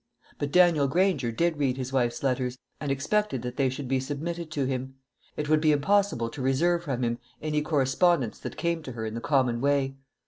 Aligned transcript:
But 0.39 0.51
Daniel 0.51 0.87
Granger 0.87 1.31
did 1.31 1.57
read 1.59 1.77
his 1.77 1.93
wife's 1.93 2.23
letters, 2.23 2.57
and 2.79 2.91
expected 2.91 3.43
that 3.43 3.57
they 3.57 3.69
should 3.69 3.87
be 3.87 3.99
submitted 3.99 4.49
to 4.49 4.65
him. 4.65 4.95
It 5.37 5.47
would 5.47 5.61
be 5.61 5.71
impossible 5.71 6.31
to 6.31 6.41
reserve 6.41 6.81
from 6.85 7.03
him 7.03 7.19
any 7.39 7.61
correspondence 7.61 8.39
that 8.39 8.57
came 8.57 8.81
to 8.81 8.93
her 8.93 9.05
in 9.05 9.13
the 9.13 9.21
common 9.21 9.61
way. 9.61 9.97